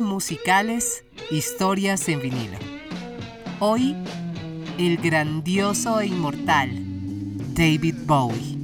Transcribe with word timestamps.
Musicales, 0.00 1.04
historias 1.30 2.08
en 2.08 2.22
vinilo. 2.22 2.56
Hoy, 3.60 3.94
el 4.78 4.96
grandioso 4.96 6.00
e 6.00 6.06
inmortal 6.06 6.70
David 7.54 7.96
Bowie. 8.06 8.55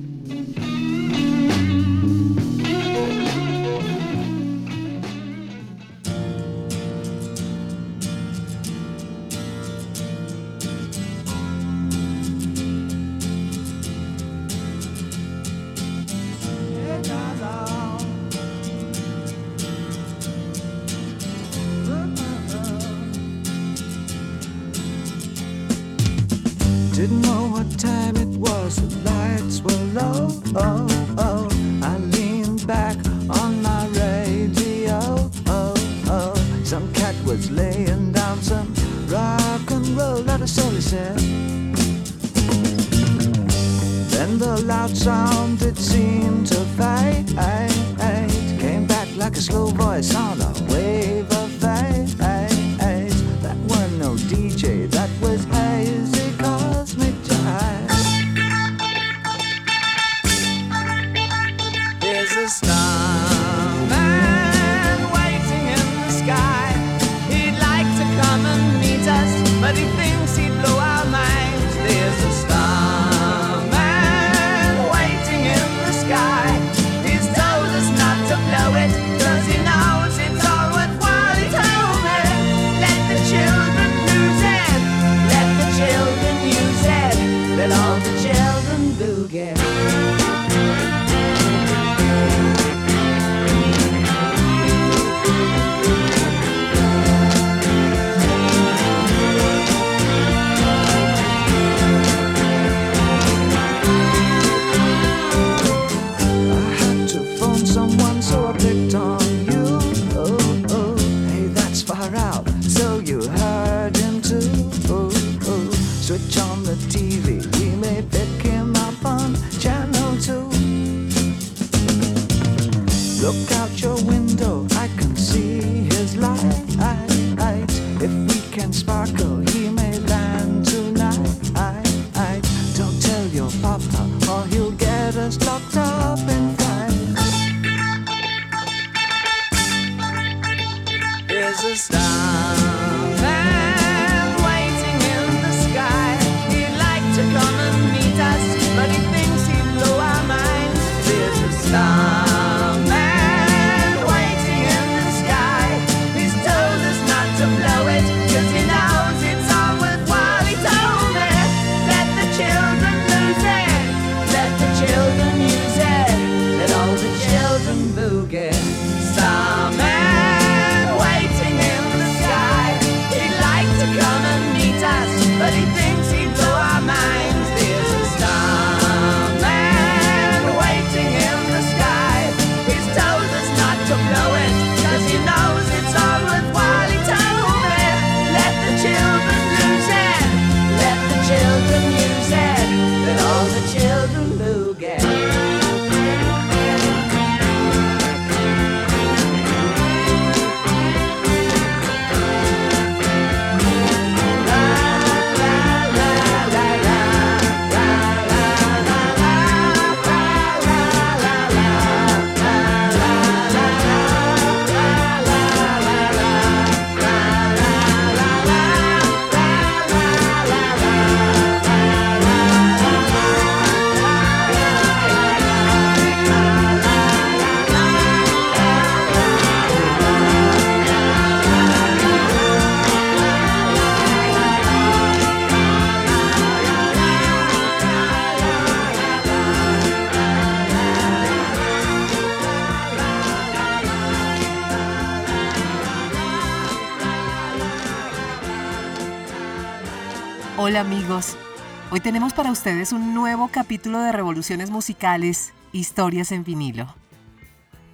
Tenemos 252.03 252.33
para 252.33 252.51
ustedes 252.51 252.93
un 252.93 253.15
nuevo 253.15 253.47
capítulo 253.47 254.01
de 254.01 254.11
Revoluciones 254.11 254.73
Musicales, 254.73 255.53
Historias 255.71 256.33
en 256.33 256.43
vinilo. 256.43 256.93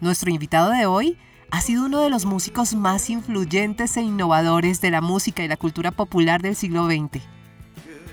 Nuestro 0.01 0.31
invitado 0.31 0.71
de 0.71 0.87
hoy 0.87 1.19
ha 1.51 1.61
sido 1.61 1.85
uno 1.85 2.01
de 2.01 2.09
los 2.09 2.25
músicos 2.25 2.75
más 2.75 3.11
influyentes 3.11 3.99
e 3.99 4.01
innovadores 4.01 4.81
de 4.81 4.91
la 4.91 5.03
música 5.03 5.45
y 5.45 5.49
la 5.49 5.59
cultura 5.59 5.91
popular 5.91 6.41
del 6.41 6.57
siglo 6.57 6.87
XX. 6.87 7.23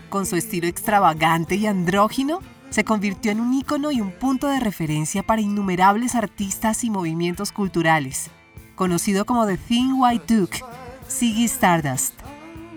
Con 0.09 0.25
su 0.25 0.35
estilo 0.35 0.67
extravagante 0.67 1.55
y 1.55 1.65
andrógino, 1.65 2.41
se 2.71 2.83
convirtió 2.83 3.31
en 3.31 3.39
un 3.39 3.53
ícono 3.53 3.89
y 3.89 4.01
un 4.01 4.11
punto 4.11 4.47
de 4.49 4.59
referencia 4.59 5.23
para 5.23 5.41
innumerables 5.41 6.13
artistas 6.15 6.83
y 6.83 6.89
movimientos 6.89 7.53
culturales. 7.53 8.29
Conocido 8.75 9.23
como 9.23 9.47
The 9.47 9.57
Thin 9.57 9.93
White 9.93 10.35
Duke, 10.35 10.61
Ziggy 11.09 11.45
Stardust, 11.45 12.15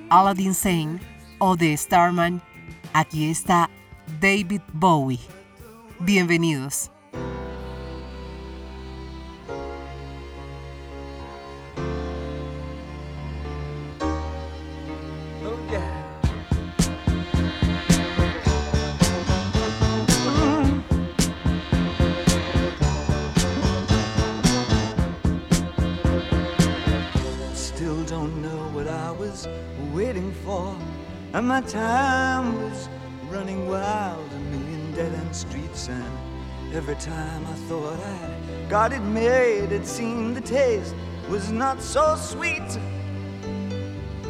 Aladdin 0.08 0.54
Sane 0.54 1.00
o 1.38 1.56
The 1.56 1.76
Starman, 1.76 2.42
Aquí 2.98 3.30
está 3.30 3.70
David 4.20 4.62
Bowie. 4.72 5.20
Bienvenidos. 6.00 6.90
waiting 29.94 30.32
for 30.44 30.87
and 31.34 31.46
my 31.46 31.60
time 31.60 32.54
was 32.62 32.88
running 33.28 33.68
wild, 33.68 34.32
a 34.32 34.38
million 34.50 34.92
dead 34.92 35.12
end 35.12 35.36
streets. 35.36 35.88
And 35.88 36.74
every 36.74 36.96
time 36.96 37.44
I 37.46 37.52
thought 37.68 38.00
I'd 38.00 38.70
got 38.70 38.94
it 38.94 39.02
made, 39.02 39.70
it 39.70 39.86
seemed 39.86 40.36
the 40.36 40.40
taste 40.40 40.94
was 41.28 41.52
not 41.52 41.82
so 41.82 42.16
sweet. 42.16 42.78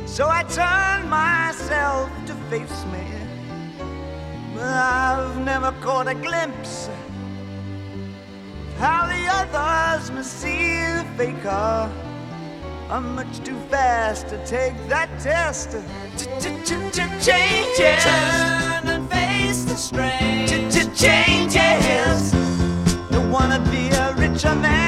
So 0.06 0.28
I 0.28 0.42
turned 0.42 1.08
myself 1.08 2.10
to 2.26 2.34
face 2.50 2.84
me. 2.86 3.06
But 4.54 4.64
I've 4.64 5.38
never 5.38 5.70
caught 5.80 6.08
a 6.08 6.14
glimpse 6.14 6.88
of 6.88 8.78
how 8.78 9.06
the 9.06 9.24
others 9.30 10.10
must 10.10 10.40
see 10.40 10.80
the 10.80 11.06
faker. 11.16 12.07
I'm 12.90 13.14
much 13.14 13.40
too 13.44 13.58
fast 13.68 14.28
to 14.28 14.38
take 14.46 14.74
that 14.88 15.10
test. 15.20 15.72
Changes. 17.22 18.02
Turn 18.02 18.88
and 18.88 19.10
face 19.10 19.64
the 19.64 19.76
strain. 19.76 20.48
Changes. 20.96 22.32
Don't 23.10 23.30
wanna 23.30 23.60
be 23.70 23.90
a 23.90 24.14
richer 24.14 24.54
man. 24.54 24.87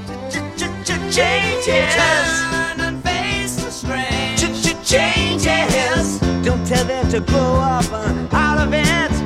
Changes. 1.11 1.67
Turn 1.67 2.79
and 2.79 3.03
face 3.03 3.55
the 3.57 3.69
strain. 3.69 4.37
Changes. 4.85 6.19
Don't 6.41 6.65
tell 6.65 6.85
them 6.85 7.09
to 7.09 7.19
grow 7.19 7.55
up 7.55 7.83
uh, 7.91 8.27
out 8.31 8.65
of 8.65 8.73
it. 8.73 9.20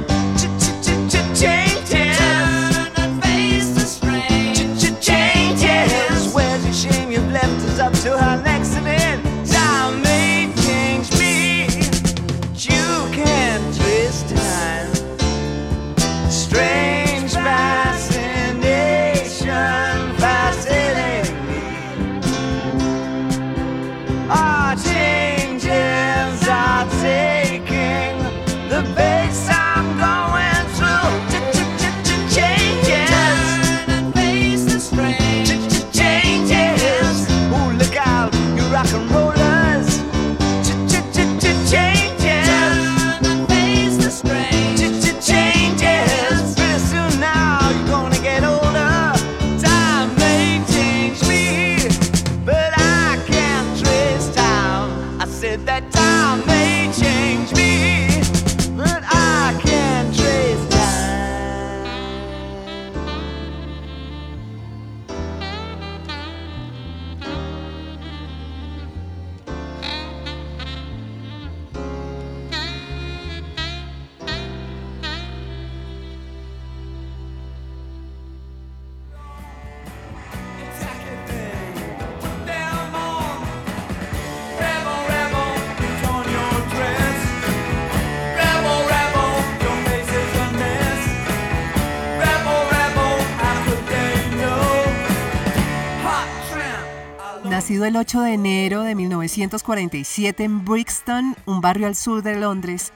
El 97.95 97.99
8 98.01 98.21
de 98.23 98.33
enero 98.33 98.81
de 98.81 98.93
1947 98.93 100.43
en 100.43 100.65
Brixton, 100.65 101.37
un 101.45 101.61
barrio 101.61 101.87
al 101.87 101.95
sur 101.95 102.21
de 102.23 102.35
Londres, 102.35 102.91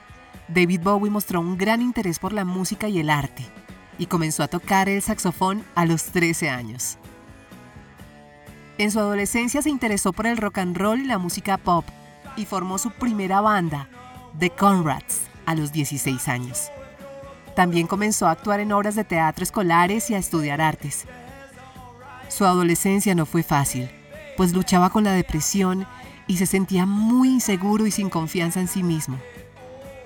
David 0.48 0.82
Bowie 0.82 1.10
mostró 1.10 1.40
un 1.40 1.56
gran 1.56 1.80
interés 1.80 2.18
por 2.18 2.34
la 2.34 2.44
música 2.44 2.86
y 2.86 3.00
el 3.00 3.08
arte 3.08 3.42
y 3.96 4.04
comenzó 4.04 4.42
a 4.42 4.48
tocar 4.48 4.90
el 4.90 5.00
saxofón 5.00 5.64
a 5.74 5.86
los 5.86 6.04
13 6.04 6.50
años. 6.50 6.98
En 8.76 8.90
su 8.90 8.98
adolescencia 8.98 9.62
se 9.62 9.70
interesó 9.70 10.12
por 10.12 10.26
el 10.26 10.36
rock 10.36 10.58
and 10.58 10.76
roll 10.76 11.00
y 11.00 11.06
la 11.06 11.16
música 11.16 11.56
pop 11.56 11.86
y 12.36 12.44
formó 12.44 12.76
su 12.76 12.90
primera 12.90 13.40
banda, 13.40 13.88
The 14.38 14.50
Conrads, 14.50 15.22
a 15.46 15.54
los 15.54 15.72
16 15.72 16.28
años. 16.28 16.70
También 17.56 17.86
comenzó 17.86 18.26
a 18.26 18.32
actuar 18.32 18.60
en 18.60 18.70
obras 18.70 18.96
de 18.96 19.04
teatro 19.04 19.44
escolares 19.44 20.10
y 20.10 20.14
a 20.14 20.18
estudiar 20.18 20.60
artes. 20.60 21.06
Su 22.28 22.44
adolescencia 22.44 23.14
no 23.14 23.24
fue 23.24 23.42
fácil, 23.42 23.88
pues 24.40 24.54
luchaba 24.54 24.88
con 24.88 25.04
la 25.04 25.12
depresión 25.12 25.86
y 26.26 26.38
se 26.38 26.46
sentía 26.46 26.86
muy 26.86 27.28
inseguro 27.28 27.86
y 27.86 27.90
sin 27.90 28.08
confianza 28.08 28.58
en 28.58 28.68
sí 28.68 28.82
mismo. 28.82 29.18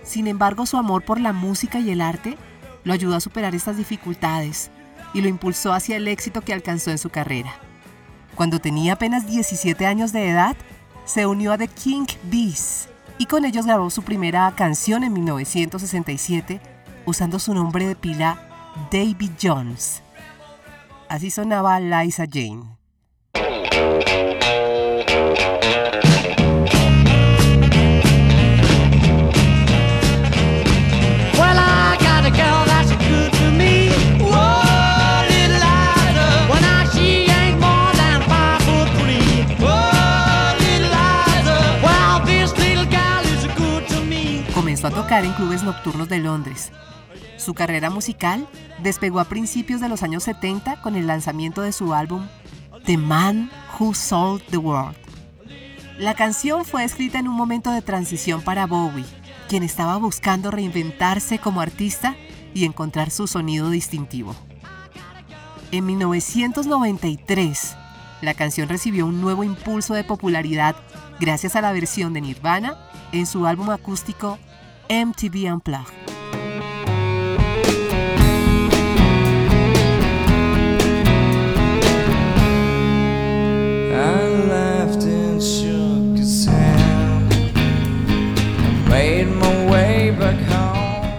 Sin 0.03 0.27
embargo, 0.27 0.67
su 0.67 0.77
amor 0.77 1.05
por 1.05 1.21
la 1.21 1.33
música 1.33 1.79
y 1.79 1.93
el 1.93 2.01
arte 2.01 2.37
lo 2.83 2.93
ayudó 2.95 3.15
a 3.15 3.21
superar 3.21 3.55
estas 3.55 3.77
dificultades 3.77 4.73
y 5.13 5.21
lo 5.21 5.29
impulsó 5.29 5.73
hacia 5.73 5.99
el 5.99 6.09
éxito 6.09 6.41
que 6.41 6.53
alcanzó 6.53 6.91
en 6.91 6.99
su 6.99 7.11
carrera. 7.11 7.55
Cuando 8.35 8.59
tenía 8.59 8.95
apenas 8.95 9.29
17 9.29 9.87
años 9.87 10.13
de 10.13 10.29
edad, 10.29 10.57
se 11.05 11.27
unió 11.27 11.53
a 11.53 11.59
The 11.59 11.69
King 11.69 12.07
Bees 12.25 12.89
y 13.19 13.27
con 13.27 13.45
ellos 13.45 13.67
grabó 13.67 13.89
su 13.89 14.03
primera 14.03 14.53
canción 14.57 15.05
en 15.05 15.13
1967 15.13 16.61
usando 17.07 17.39
su 17.39 17.55
nombre 17.55 17.87
de 17.87 17.95
pila 17.95 18.73
David 18.91 19.31
Jones. 19.41 20.03
Así 21.09 21.31
sonaba 21.31 21.79
Liza 21.79 22.25
Jane. 22.29 22.84
A 44.85 44.91
tocar 44.91 45.25
en 45.25 45.33
clubes 45.33 45.63
nocturnos 45.63 46.11
de 46.11 46.19
Londres. 46.19 46.71
Su 47.39 47.55
carrera 47.55 47.89
musical 47.89 48.47
despegó 48.83 49.19
a 49.19 49.25
principios 49.25 49.81
de 49.81 49.89
los 49.89 50.03
años 50.03 50.25
70 50.25 50.83
con 50.83 50.95
el 50.95 51.07
lanzamiento 51.07 51.63
de 51.63 51.73
su 51.73 51.95
álbum 51.95 52.27
The 52.85 52.99
Man 52.99 53.51
Who 53.79 53.95
Sold 53.95 54.43
the 54.51 54.59
World. 54.59 54.95
La 55.99 56.15
canción 56.15 56.67
fue 56.67 56.85
escrita 56.85 57.19
en 57.19 57.29
un 57.29 57.35
momento 57.35 57.71
de 57.71 57.81
transición 57.81 58.43
para 58.43 58.67
Bowie, 58.67 59.07
quien 59.49 59.63
estaba 59.63 59.97
buscando 59.97 60.51
reinventarse 60.51 61.39
como 61.39 61.63
artista 61.63 62.15
y 62.53 62.67
encontrar 62.67 63.11
su 63.11 63.27
sonido 63.27 63.71
distintivo. 63.71 64.37
En 65.71 65.87
1993, 65.87 67.75
la 68.21 68.35
canción 68.35 68.69
recibió 68.69 69.07
un 69.07 69.23
nuevo 69.23 69.45
impulso 69.45 69.95
de 69.95 70.05
popularidad 70.05 70.77
gracias 71.21 71.57
a 71.57 71.63
la 71.63 71.73
versión 71.73 72.13
de 72.13 72.21
Nirvana 72.21 72.77
en 73.13 73.25
su 73.27 73.47
álbum 73.47 73.71
acústico 73.71 74.39
MTV 74.91 75.55
Unplugged. 75.55 76.14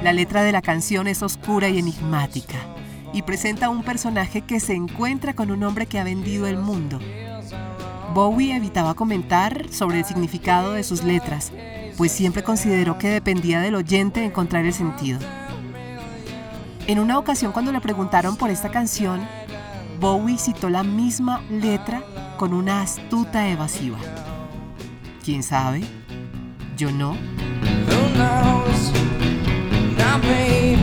La 0.01 0.13
letra 0.13 0.41
de 0.41 0.51
la 0.51 0.63
canción 0.63 1.05
es 1.05 1.21
oscura 1.21 1.69
y 1.69 1.77
enigmática 1.77 2.55
y 3.13 3.21
presenta 3.21 3.69
un 3.69 3.83
personaje 3.83 4.41
que 4.41 4.59
se 4.59 4.73
encuentra 4.73 5.35
con 5.35 5.51
un 5.51 5.63
hombre 5.63 5.85
que 5.85 5.99
ha 5.99 6.03
vendido 6.03 6.47
el 6.47 6.57
mundo. 6.57 6.99
Bowie 8.15 8.55
evitaba 8.55 8.95
comentar 8.95 9.71
sobre 9.71 9.99
el 9.99 10.05
significado 10.05 10.73
de 10.73 10.83
sus 10.83 11.03
letras, 11.03 11.51
pues 11.95 12.11
siempre 12.11 12.41
consideró 12.41 12.97
que 12.97 13.09
dependía 13.09 13.59
del 13.59 13.75
oyente 13.75 14.25
encontrar 14.25 14.65
el 14.65 14.73
sentido. 14.73 15.19
En 16.87 16.97
una 16.97 17.19
ocasión 17.19 17.51
cuando 17.51 17.71
le 17.71 17.79
preguntaron 17.79 18.37
por 18.37 18.49
esta 18.49 18.71
canción, 18.71 19.21
Bowie 19.99 20.39
citó 20.39 20.71
la 20.71 20.81
misma 20.81 21.43
letra 21.51 22.01
con 22.37 22.53
una 22.53 22.81
astuta 22.81 23.47
evasiva. 23.49 23.97
¿Quién 25.23 25.43
sabe? 25.43 25.83
Yo 26.77 26.91
no. 26.91 27.11
Who 27.11 28.09
knows? 28.15 28.91
Not 29.97 30.21
me. 30.23 30.75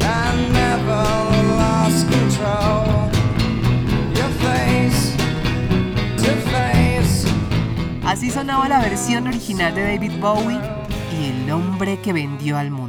I 0.00 0.50
never 0.52 1.04
lost 1.56 2.08
control. 2.08 3.10
Your 4.14 4.30
face 4.42 5.16
to 6.18 6.32
face. 6.50 7.28
Así 8.04 8.30
sonaba 8.30 8.68
la 8.68 8.80
versión 8.80 9.26
original 9.28 9.74
de 9.74 9.82
David 9.82 10.12
Bowie 10.20 10.60
y 11.18 11.26
el 11.26 11.50
hombre 11.50 12.00
que 12.00 12.12
vendió 12.12 12.58
al 12.58 12.70
mundo. 12.70 12.83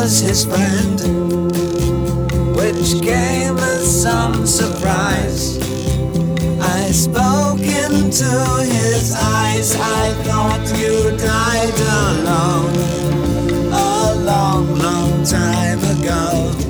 Was 0.00 0.20
his 0.20 0.46
friend, 0.46 0.98
which 2.56 3.02
came 3.02 3.56
as 3.58 4.02
some 4.02 4.46
surprise. 4.46 5.58
I 6.58 6.90
spoke 6.90 7.60
into 7.60 8.32
his 8.64 9.14
eyes. 9.14 9.76
I 9.76 10.12
thought 10.24 10.64
you 10.78 11.14
died 11.18 11.80
alone 11.98 12.76
a 13.72 14.14
long, 14.24 14.78
long 14.78 15.22
time 15.22 15.80
ago. 15.98 16.69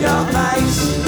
Your 0.00 0.24
mais. 0.32 1.07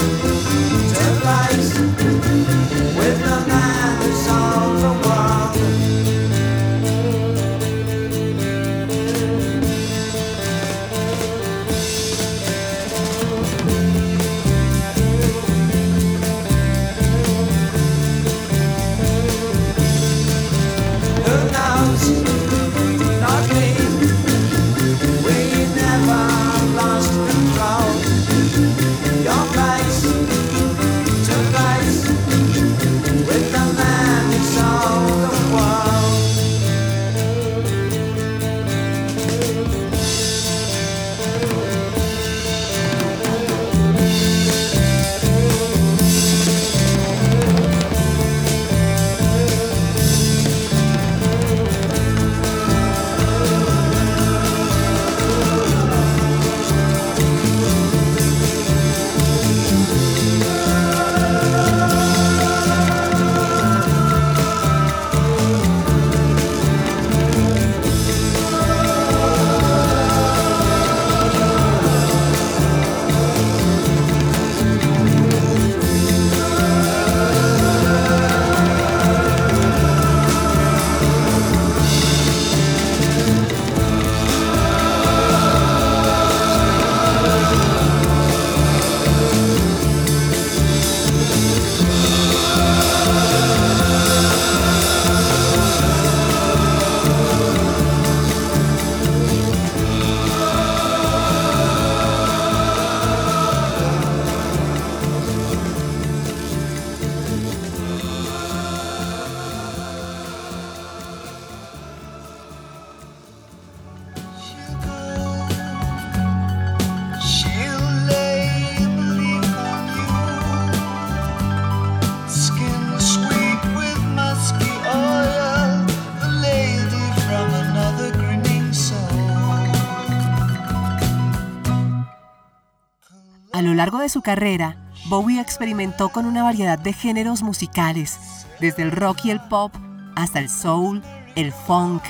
Largo 133.81 134.01
de 134.01 134.11
su 134.11 134.21
carrera, 134.21 134.77
Bowie 135.07 135.41
experimentó 135.41 136.11
con 136.11 136.27
una 136.27 136.43
variedad 136.43 136.79
de 136.79 136.93
géneros 136.93 137.43
musicales, 137.43 138.19
desde 138.61 138.83
el 138.83 138.93
rock 138.93 139.25
y 139.25 139.31
el 139.31 139.41
pop 139.41 139.75
hasta 140.17 140.39
el 140.39 140.51
soul, 140.51 141.03
el 141.35 141.51
funk 141.51 142.03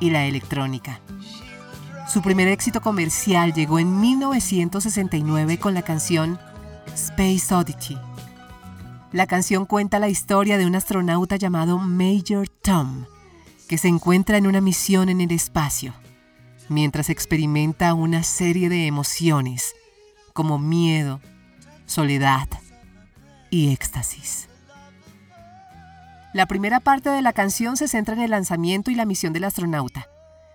y 0.00 0.08
la 0.08 0.24
electrónica. 0.24 1.00
Su 2.10 2.22
primer 2.22 2.48
éxito 2.48 2.80
comercial 2.80 3.52
llegó 3.52 3.78
en 3.78 4.00
1969 4.00 5.58
con 5.58 5.74
la 5.74 5.82
canción 5.82 6.38
Space 6.94 7.54
Oddity. 7.54 7.98
La 9.12 9.26
canción 9.26 9.66
cuenta 9.66 9.98
la 9.98 10.08
historia 10.08 10.56
de 10.56 10.64
un 10.64 10.76
astronauta 10.76 11.36
llamado 11.36 11.76
Major 11.76 12.48
Tom, 12.48 13.04
que 13.68 13.76
se 13.76 13.88
encuentra 13.88 14.38
en 14.38 14.46
una 14.46 14.62
misión 14.62 15.10
en 15.10 15.20
el 15.20 15.32
espacio, 15.32 15.92
mientras 16.70 17.10
experimenta 17.10 17.92
una 17.92 18.22
serie 18.22 18.70
de 18.70 18.86
emociones 18.86 19.74
como 20.38 20.60
miedo, 20.60 21.20
soledad 21.86 22.46
y 23.50 23.72
éxtasis. 23.72 24.48
La 26.32 26.46
primera 26.46 26.78
parte 26.78 27.10
de 27.10 27.22
la 27.22 27.32
canción 27.32 27.76
se 27.76 27.88
centra 27.88 28.14
en 28.14 28.20
el 28.20 28.30
lanzamiento 28.30 28.92
y 28.92 28.94
la 28.94 29.04
misión 29.04 29.32
del 29.32 29.42
astronauta, 29.42 30.06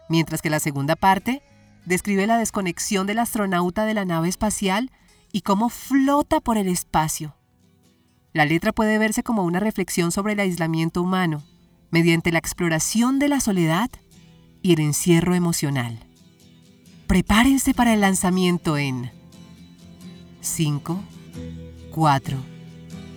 mientras 0.07 0.41
que 0.41 0.49
la 0.49 0.61
segunda 0.61 0.95
parte 0.95 1.43
describe 1.85 2.27
la 2.27 2.37
desconexión 2.37 3.07
del 3.07 3.19
astronauta 3.19 3.83
de 3.83 3.93
la 3.93 4.05
nave 4.05 4.29
espacial 4.29 4.89
y 5.33 5.41
cómo 5.41 5.67
flota 5.67 6.39
por 6.39 6.57
el 6.57 6.69
espacio. 6.69 7.35
La 8.31 8.45
letra 8.45 8.71
puede 8.71 8.97
verse 8.97 9.21
como 9.21 9.43
una 9.43 9.59
reflexión 9.59 10.13
sobre 10.13 10.31
el 10.31 10.39
aislamiento 10.39 11.01
humano, 11.01 11.43
mediante 11.91 12.31
la 12.31 12.39
exploración 12.39 13.19
de 13.19 13.27
la 13.27 13.41
soledad 13.41 13.91
y 14.61 14.71
el 14.71 14.79
encierro 14.79 15.35
emocional. 15.35 15.99
Prepárense 17.05 17.73
para 17.73 17.93
el 17.93 17.99
lanzamiento 17.99 18.77
en 18.77 19.11
5, 20.43 20.81
4, 21.93 22.37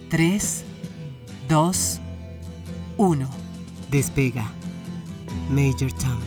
3, 0.08 0.64
2, 1.48 2.00
1. 2.96 3.28
Despega. 3.90 4.44
Major 5.50 5.90
Tom. 5.90 6.22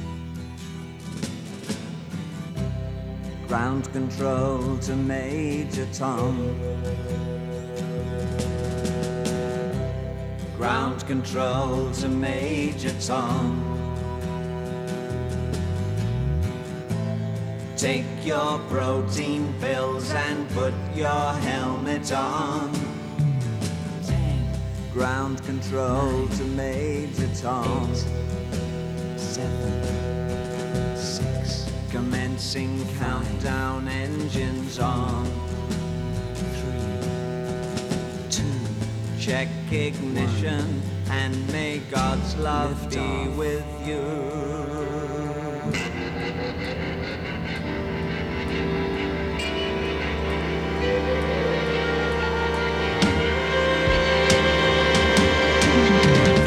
Ground 3.48 3.90
control 3.94 4.78
to 4.80 4.96
Major 4.96 5.88
Tom. 5.94 6.36
Ground 10.58 11.08
control 11.08 11.92
to 11.94 12.10
Major 12.10 12.94
Tom. 13.00 13.79
Take 17.80 18.26
your 18.26 18.60
protein 18.68 19.54
pills 19.62 20.12
and 20.12 20.50
put 20.50 20.74
your 20.94 21.32
helmet 21.48 22.12
on. 22.12 22.74
Ground 24.92 25.42
control 25.46 26.28
to 26.28 26.44
Major 26.44 27.30
Tom. 27.36 27.96
Seven, 29.16 30.98
six. 30.98 31.72
Commencing 31.90 32.86
countdown 32.98 33.88
engines 33.88 34.78
on. 34.78 35.26
Three, 36.36 37.00
two. 38.30 38.44
Check 39.22 39.48
ignition 39.72 40.82
and 41.10 41.48
may 41.54 41.80
God's 41.90 42.36
love 42.36 42.90
be 42.90 43.30
with 43.38 43.66
you. 43.88 44.59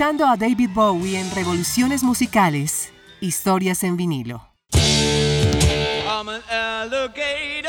Escuchando 0.00 0.26
a 0.26 0.34
David 0.34 0.70
Bowie 0.72 1.20
en 1.20 1.30
Revoluciones 1.34 2.02
Musicales, 2.02 2.90
Historias 3.20 3.84
en 3.84 3.98
vinilo. 3.98 4.40
I'm 4.72 6.26
an 6.26 6.40
alligator. 6.50 7.68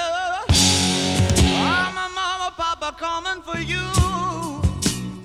I'm 1.59 1.97
a 1.97 2.07
mama, 2.15 2.53
papa 2.55 2.95
coming 2.97 3.43
for 3.43 3.59
you. 3.59 3.81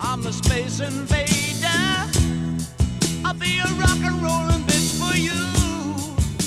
I'm 0.00 0.26
a 0.26 0.32
space 0.32 0.80
invader. 0.80 2.10
I'll 3.24 3.38
be 3.38 3.60
a 3.60 3.68
rock 3.78 4.02
and 4.04 4.20
rollin' 4.20 4.66
bitch 4.66 4.98
for 4.98 5.16
you. 5.16 5.32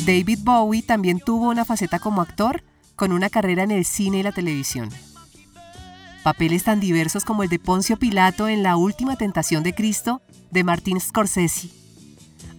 David 0.06 0.40
Bowie 0.44 0.82
también 0.82 1.22
tuvo 1.22 1.48
una 1.48 1.64
faceta 1.64 2.00
como 2.00 2.22
actor 2.22 2.64
con 2.98 3.14
una 3.14 3.30
carrera 3.30 3.64
en 3.64 3.72
el 3.72 3.86
cine 3.86 4.18
y 4.18 4.24
la 4.24 4.34
televisión. 4.34 4.90
Papeles 6.24 6.66
tan 6.66 6.80
diversos 6.82 7.24
como 7.24 7.44
el 7.44 7.50
de 7.50 7.60
Poncio 7.60 7.98
Pilato 7.98 8.50
en 8.50 8.62
La 8.62 8.76
Última 8.76 9.16
Tentación 9.16 9.64
de 9.64 9.74
Cristo 9.74 10.22
de 10.52 10.66
Martin 10.66 11.00
Scorsese 11.00 11.70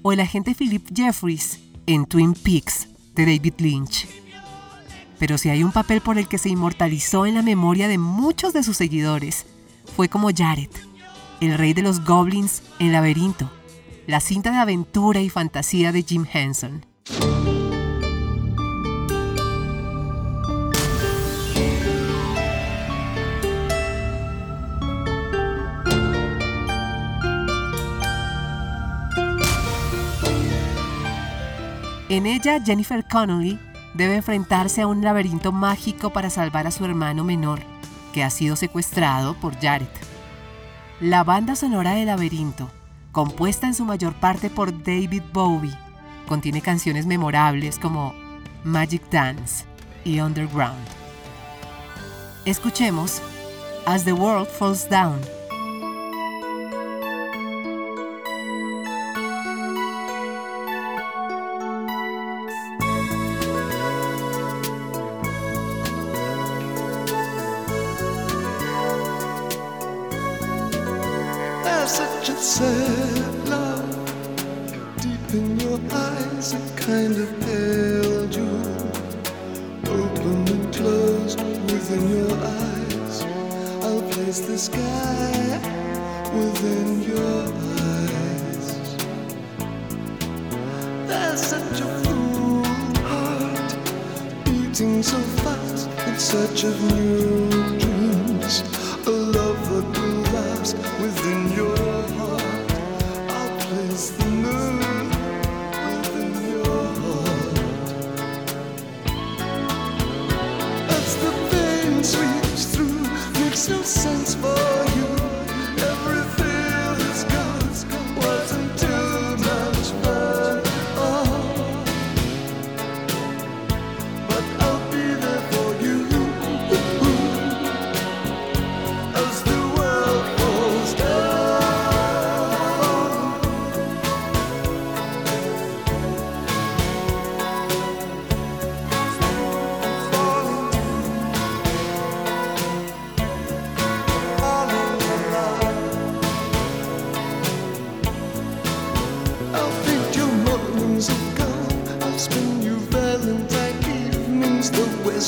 o 0.03 0.13
el 0.13 0.21
agente 0.21 0.55
Philip 0.55 0.89
Jeffries 0.95 1.61
en 1.87 2.07
Twin 2.07 2.33
Peaks 2.33 2.89
de 3.15 3.27
David 3.27 3.55
Lynch. 3.59 4.09
Pero 5.19 5.37
si 5.37 5.51
hay 5.51 5.63
un 5.63 5.73
papel 5.73 6.01
por 6.01 6.17
el 6.19 6.27
que 6.27 6.39
se 6.39 6.49
inmortalizó 6.49 7.27
en 7.27 7.35
la 7.35 7.43
memoria 7.43 7.87
de 7.89 7.99
muchos 7.99 8.55
de 8.55 8.63
sus 8.63 8.79
seguidores, 8.79 9.45
fue 9.95 10.09
como 10.09 10.31
Jared, 10.35 10.71
el 11.43 11.59
rey 11.59 11.75
de 11.75 11.83
los 11.83 12.03
goblins 12.03 12.63
en 12.79 12.93
Laberinto, 12.93 13.51
la 14.07 14.21
cinta 14.21 14.51
de 14.51 14.57
aventura 14.57 15.21
y 15.21 15.29
fantasía 15.29 15.93
de 15.93 16.03
Jim 16.03 16.25
Henson. 16.33 16.87
En 32.11 32.27
ella, 32.27 32.61
Jennifer 32.61 33.05
Connelly 33.07 33.57
debe 33.95 34.17
enfrentarse 34.17 34.83
a 34.83 34.89
un 34.89 35.01
laberinto 35.01 35.53
mágico 35.53 36.11
para 36.11 36.29
salvar 36.29 36.67
a 36.67 36.73
su 36.73 36.85
hermano 36.85 37.23
menor, 37.23 37.61
que 38.13 38.25
ha 38.25 38.31
sido 38.31 38.57
secuestrado 38.57 39.35
por 39.35 39.55
Jared. 39.61 39.87
La 41.01 41.23
banda 41.23 41.55
sonora 41.55 41.93
de 41.93 42.05
Laberinto, 42.05 42.69
compuesta 43.13 43.69
en 43.69 43.75
su 43.75 43.85
mayor 43.85 44.15
parte 44.15 44.51
por 44.51 44.77
David 44.83 45.23
Bowie, 45.33 45.79
contiene 46.27 46.61
canciones 46.61 47.07
memorables 47.07 47.79
como 47.79 48.13
Magic 48.65 49.09
Dance 49.09 49.65
y 50.05 50.19
Underground. 50.19 50.85
Escuchemos 52.45 53.23
As 53.87 54.05
the 54.05 54.13
World 54.13 54.49
Falls 54.49 54.91
Down. 54.91 55.21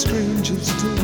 Strangers 0.02 0.66
to 0.82 1.01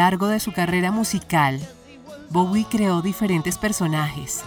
largo 0.00 0.28
de 0.28 0.40
su 0.40 0.50
carrera 0.52 0.90
musical, 0.90 1.60
Bowie 2.30 2.64
creó 2.64 3.02
diferentes 3.02 3.58
personajes, 3.58 4.40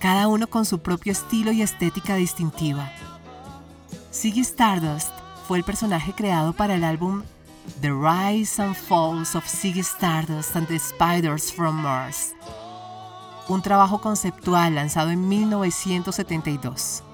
cada 0.00 0.26
uno 0.26 0.48
con 0.48 0.64
su 0.64 0.80
propio 0.80 1.12
estilo 1.12 1.52
y 1.52 1.62
estética 1.62 2.16
distintiva. 2.16 2.90
Ziggy 4.12 4.40
Stardust 4.40 5.10
fue 5.46 5.58
el 5.58 5.62
personaje 5.62 6.12
creado 6.14 6.52
para 6.52 6.74
el 6.74 6.82
álbum 6.82 7.22
The 7.80 7.90
Rise 7.92 8.60
and 8.60 8.74
Falls 8.74 9.36
of 9.36 9.46
Ziggy 9.46 9.82
Stardust 9.82 10.56
and 10.56 10.66
the 10.66 10.80
Spiders 10.80 11.52
from 11.52 11.76
Mars, 11.76 12.34
un 13.46 13.62
trabajo 13.62 14.00
conceptual 14.00 14.74
lanzado 14.74 15.10
en 15.10 15.28
1972. 15.28 17.04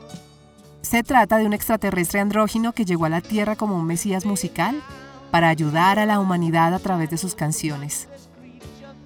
Se 0.81 1.03
trata 1.03 1.37
de 1.37 1.45
un 1.45 1.53
extraterrestre 1.53 2.21
andrógino 2.21 2.73
que 2.73 2.87
llegó 2.87 3.05
a 3.05 3.11
la 3.11 3.21
Tierra 3.21 3.57
como 3.57 3.77
un 3.77 3.85
mesías 3.85 4.25
musical 4.25 4.83
para 5.31 5.49
ayudar 5.49 5.99
a 5.99 6.07
la 6.07 6.21
humanidad 6.21 6.75
a 6.75 6.79
través 6.79 7.11
de 7.11 7.19
sus 7.19 7.35
canciones. 7.35 8.09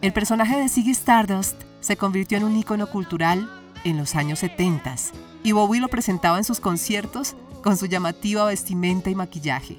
El 0.00 0.12
personaje 0.12 0.56
de 0.56 0.68
Ziggy 0.68 0.90
Stardust 0.92 1.60
se 1.80 1.96
convirtió 1.96 2.38
en 2.38 2.44
un 2.44 2.56
ícono 2.56 2.86
cultural 2.88 3.50
en 3.84 3.96
los 3.96 4.14
años 4.14 4.40
70 4.40 4.94
y 5.42 5.52
Bowie 5.52 5.80
lo 5.80 5.88
presentaba 5.88 6.38
en 6.38 6.44
sus 6.44 6.60
conciertos 6.60 7.34
con 7.62 7.76
su 7.76 7.86
llamativa 7.86 8.44
vestimenta 8.44 9.10
y 9.10 9.14
maquillaje. 9.14 9.78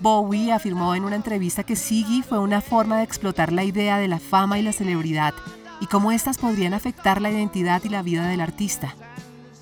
Bowie 0.00 0.52
afirmó 0.52 0.94
en 0.96 1.04
una 1.04 1.16
entrevista 1.16 1.62
que 1.62 1.76
Ziggy 1.76 2.22
fue 2.22 2.40
una 2.40 2.60
forma 2.60 2.98
de 2.98 3.04
explotar 3.04 3.52
la 3.52 3.62
idea 3.62 3.98
de 3.98 4.08
la 4.08 4.18
fama 4.18 4.58
y 4.58 4.62
la 4.62 4.72
celebridad 4.72 5.32
y 5.80 5.86
cómo 5.86 6.10
éstas 6.10 6.38
podrían 6.38 6.74
afectar 6.74 7.20
la 7.20 7.30
identidad 7.30 7.82
y 7.84 7.88
la 7.88 8.02
vida 8.02 8.26
del 8.26 8.40
artista. 8.40 8.96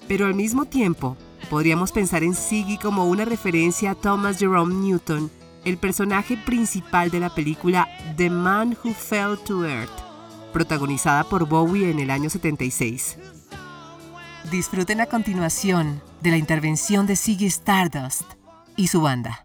Pero 0.09 0.27
al 0.27 0.35
mismo 0.35 0.65
tiempo, 0.65 1.17
podríamos 1.51 1.91
pensar 1.91 2.23
en 2.23 2.35
Ziggy 2.35 2.79
como 2.79 3.07
una 3.07 3.25
referencia 3.25 3.91
a 3.91 3.95
Thomas 3.97 4.39
Jerome 4.39 4.73
Newton, 4.73 5.31
el 5.65 5.77
personaje 5.77 6.37
principal 6.39 7.11
de 7.11 7.21
la 7.21 7.35
película 7.35 7.89
The 8.17 8.31
Man 8.31 8.77
Who 8.83 8.95
Fell 8.95 9.37
to 9.45 9.67
Earth, 9.67 9.91
protagonizada 10.53 11.25
por 11.25 11.47
Bowie 11.49 11.91
en 11.91 11.99
el 11.99 12.11
año 12.11 12.31
76. 12.31 13.19
Disfruten 14.51 15.01
a 15.01 15.07
continuación 15.07 16.01
de 16.23 16.31
la 16.31 16.37
intervención 16.39 17.07
de 17.07 17.17
Ziggy 17.17 17.47
Stardust 17.47 18.25
y 18.77 18.87
su 18.87 19.03
banda. 19.03 19.45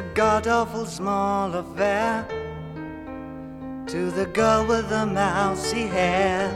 A 0.00 0.14
god 0.14 0.46
awful 0.46 0.86
small 0.86 1.54
affair 1.54 2.26
to 3.86 4.10
the 4.12 4.24
girl 4.32 4.64
with 4.66 4.88
the 4.88 5.04
mousy 5.04 5.86
hair. 5.86 6.50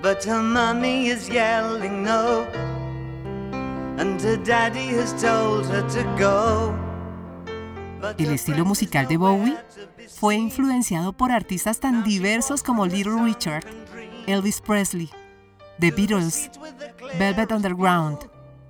But 0.00 0.22
her 0.24 0.40
mummy 0.40 1.08
is 1.08 1.28
yelling 1.28 2.04
no, 2.04 2.46
and 3.98 4.20
her 4.20 4.36
daddy 4.36 4.88
has 4.98 5.12
told 5.20 5.66
her 5.66 5.82
to 5.88 6.02
go. 6.16 6.74
El 8.18 8.32
estilo 8.32 8.64
musical 8.64 9.08
de 9.08 9.16
Bowie 9.16 9.56
fue 10.08 10.36
influenciado 10.36 11.12
por 11.14 11.32
artistas 11.32 11.80
tan 11.80 12.04
diversos 12.04 12.62
como 12.62 12.86
Little 12.86 13.24
Richard, 13.24 13.64
Elvis 14.28 14.60
Presley, 14.60 15.10
The 15.80 15.90
Beatles, 15.90 16.50
Velvet 17.18 17.50
Underground, 17.50 18.18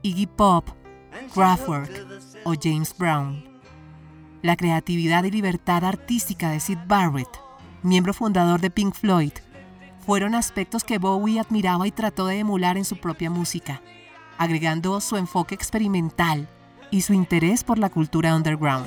Iggy 0.03 0.29
Pop, 0.29 0.65
Kraftwerk 1.35 2.13
o 2.45 2.55
James 2.61 2.97
Brown. 2.97 3.45
La 4.43 4.57
creatividad 4.57 5.25
y 5.25 5.31
libertad 5.31 5.85
artística 5.85 6.51
de 6.51 6.61
Sid 6.61 6.79
Barrett, 6.87 7.29
miembro 7.83 8.13
fundador 8.13 8.61
de 8.61 8.71
Pink 8.71 8.95
Floyd, 8.95 9.33
fueron 10.05 10.35
aspectos 10.35 10.85
que 10.85 10.99
Bowie 10.99 11.41
admiraba 11.41 11.87
y 11.87 11.91
trató 11.91 12.27
de 12.27 12.39
emular 12.39 12.77
en 12.77 12.85
su 12.85 12.99
propia 12.99 13.31
música, 13.31 13.81
agregando 14.37 15.01
su 15.01 15.17
enfoque 15.17 15.55
experimental 15.55 16.49
y 16.91 17.01
su 17.01 17.15
interés 17.15 17.65
por 17.65 17.79
la 17.79 17.89
cultura 17.89 18.37
underground. 18.37 18.87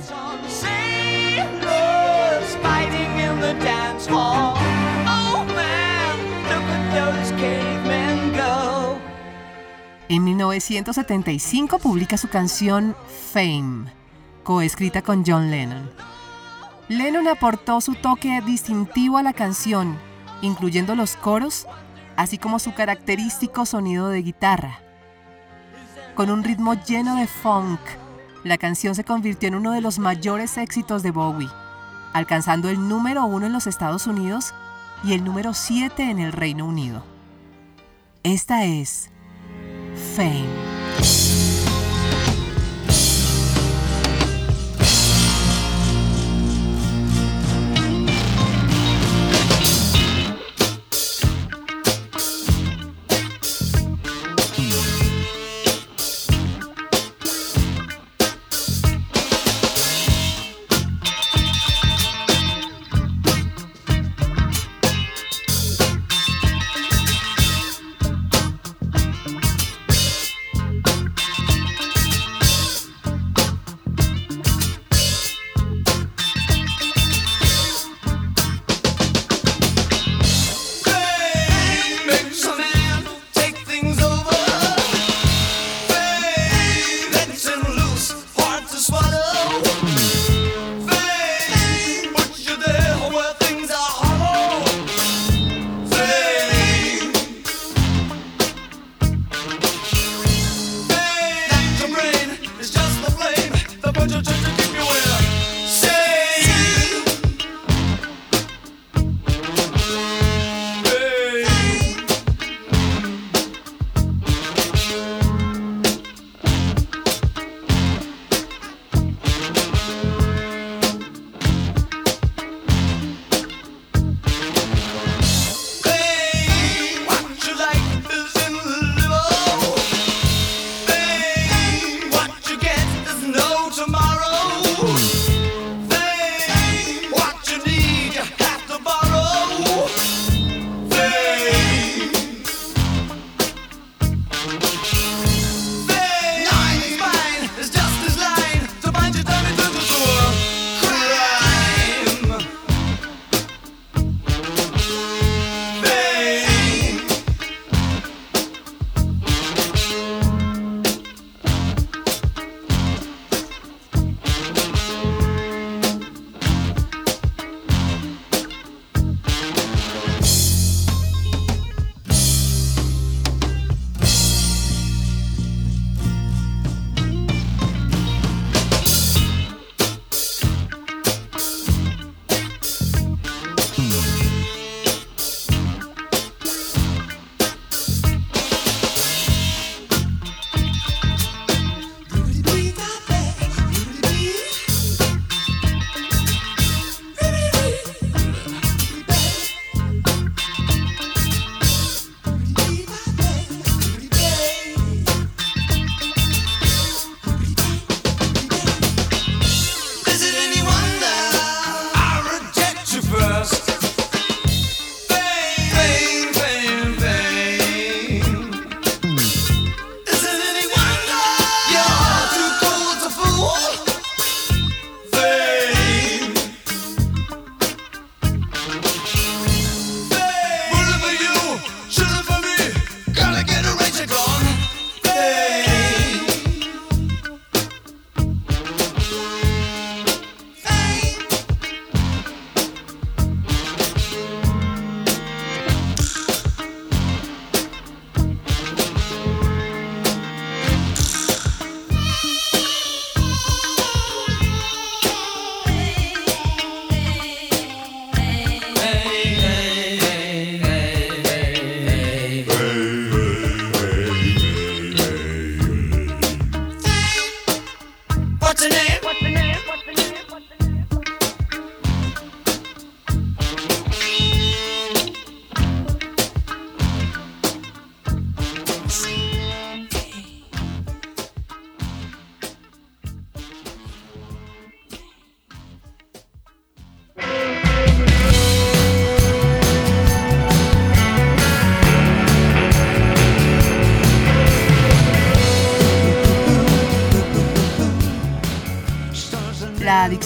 En 10.09 10.23
1975 10.23 11.79
publica 11.79 12.15
su 12.15 12.29
canción 12.29 12.95
Fame, 13.33 13.91
coescrita 14.43 15.01
con 15.01 15.25
John 15.25 15.51
Lennon. 15.51 15.91
Lennon 16.87 17.27
aportó 17.27 17.81
su 17.81 17.93
toque 17.93 18.39
distintivo 18.45 19.17
a 19.17 19.23
la 19.23 19.33
canción, 19.33 19.97
incluyendo 20.41 20.95
los 20.95 21.17
coros, 21.17 21.67
así 22.15 22.37
como 22.37 22.57
su 22.59 22.73
característico 22.73 23.65
sonido 23.65 24.07
de 24.07 24.21
guitarra. 24.21 24.79
Con 26.15 26.31
un 26.31 26.45
ritmo 26.45 26.75
lleno 26.75 27.17
de 27.17 27.27
funk, 27.27 27.81
la 28.45 28.57
canción 28.57 28.95
se 28.95 29.03
convirtió 29.03 29.49
en 29.49 29.55
uno 29.55 29.73
de 29.73 29.81
los 29.81 29.99
mayores 29.99 30.57
éxitos 30.57 31.03
de 31.03 31.11
Bowie, 31.11 31.49
alcanzando 32.13 32.69
el 32.69 32.87
número 32.87 33.25
uno 33.25 33.47
en 33.47 33.51
los 33.51 33.67
Estados 33.67 34.07
Unidos 34.07 34.53
y 35.03 35.11
el 35.11 35.25
número 35.25 35.53
7 35.53 36.09
en 36.09 36.19
el 36.19 36.31
Reino 36.31 36.65
Unido. 36.65 37.03
Esta 38.23 38.63
es 38.63 39.09
Fame. 39.97 40.86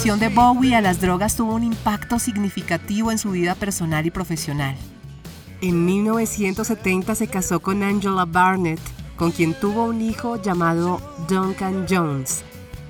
Adicción 0.02 0.20
de 0.20 0.30
Bowie 0.30 0.76
a 0.76 0.82
las 0.82 1.00
drogas 1.00 1.36
tuvo 1.36 1.54
un 1.54 1.64
impacto 1.64 2.18
significativo 2.18 3.12
en 3.12 3.20
su 3.20 3.30
vida 3.30 3.54
personal 3.54 4.04
y 4.04 4.10
profesional. 4.10 4.76
En 5.62 5.86
1970 5.86 7.14
se 7.14 7.28
casó 7.28 7.60
con 7.60 7.84
Angela 7.84 8.26
Barnett, 8.26 8.80
con 9.16 9.30
quien 9.30 9.54
tuvo 9.54 9.84
un 9.84 10.02
hijo 10.02 10.42
llamado 10.42 11.00
Duncan 11.30 11.86
Jones, 11.88 12.44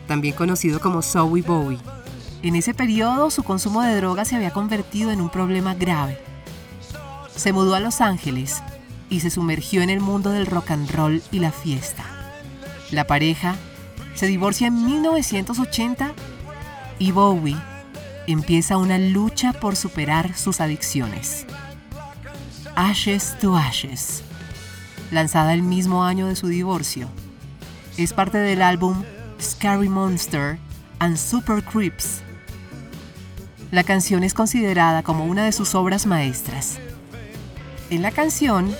también 0.08 0.36
conocido 0.36 0.80
como 0.80 1.02
Zoe 1.02 1.42
Bowie. 1.42 1.80
En 2.44 2.56
ese 2.56 2.74
periodo 2.74 3.30
su 3.30 3.44
consumo 3.44 3.82
de 3.82 3.98
drogas 3.98 4.30
se 4.30 4.38
había 4.38 4.52
convertido 4.52 5.12
en 5.12 5.20
un 5.20 5.30
problema 5.30 5.76
grave. 5.76 6.18
Se 7.36 7.52
mudó 7.52 7.76
a 7.76 7.82
Los 7.82 8.00
Ángeles 8.00 8.64
y 9.10 9.20
se 9.20 9.32
sumergió 9.32 9.82
en 9.82 9.90
el 9.90 10.00
mundo 10.00 10.30
del 10.30 10.46
rock 10.46 10.72
and 10.72 10.90
roll 10.90 11.22
y 11.30 11.40
la 11.40 11.52
fiesta. 11.52 12.06
La 12.90 13.06
pareja 13.06 13.58
se 14.16 14.28
divorcia 14.28 14.68
en 14.68 14.86
1980 14.86 16.14
y 17.02 17.12
Bowie 17.12 17.58
empieza 18.28 18.78
una 18.78 19.00
lucha 19.00 19.54
por 19.54 19.76
superar 19.76 20.38
sus 20.38 20.62
adicciones. 20.62 21.48
Ashes 22.76 23.36
to 23.40 23.58
Ashes, 23.58 24.22
lanzada 25.10 25.56
el 25.56 25.64
mismo 25.64 26.04
año 26.04 26.28
de 26.28 26.36
su 26.36 26.46
divorcio, 26.46 27.10
es 27.98 28.14
parte 28.14 28.38
del 28.38 28.62
álbum 28.62 29.04
Scary 29.42 29.90
Monster 29.90 30.60
and 31.00 31.18
Super 31.18 31.64
Creeps. 31.64 32.22
La 33.72 33.84
canción 33.84 34.24
es 34.24 34.36
considerada 34.36 35.02
como 35.02 35.26
una 35.26 35.46
de 35.46 35.54
sus 35.54 35.74
obras 35.74 36.06
maestras. 36.06 36.78
En 37.90 38.04
la 38.04 38.12
canción, 38.12 38.76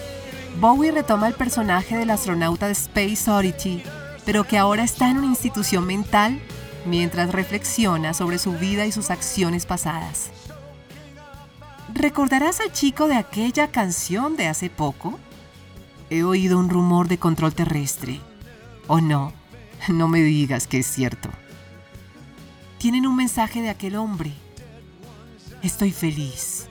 Bowie 0.60 0.92
retoma 0.92 1.28
el 1.28 1.34
personaje 1.34 1.98
del 1.98 2.12
astronauta 2.12 2.68
de 2.68 2.74
Space 2.74 3.32
Oddity, 3.32 3.82
pero 4.26 4.44
que 4.44 4.60
ahora 4.60 4.84
está 4.84 5.10
en 5.10 5.18
una 5.18 5.28
institución 5.28 5.88
mental 5.88 6.40
mientras 6.86 7.32
reflexiona 7.32 8.14
sobre 8.14 8.40
su 8.40 8.54
vida 8.54 8.86
y 8.86 8.92
sus 8.92 9.10
acciones 9.10 9.66
pasadas. 9.66 10.32
¿Recordarás 11.94 12.62
al 12.62 12.72
chico 12.72 13.08
de 13.08 13.16
aquella 13.16 13.70
canción 13.70 14.38
de 14.38 14.48
hace 14.48 14.70
poco? 14.70 15.20
He 16.10 16.24
oído 16.24 16.58
un 16.58 16.70
rumor 16.70 17.08
de 17.08 17.18
control 17.18 17.54
terrestre. 17.54 18.20
¿O 18.88 19.02
no? 19.02 19.34
No 19.88 20.08
me 20.08 20.22
digas 20.22 20.68
que 20.68 20.80
es 20.80 20.88
cierto. 20.88 21.30
Tienen 22.78 23.06
un 23.08 23.16
mensaje 23.16 23.62
de 23.62 23.70
aquel 23.70 23.96
hombre. 23.96 24.34
Estoy 25.62 25.92
feliz. 25.92 26.68